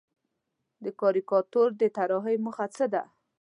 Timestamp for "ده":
2.93-3.03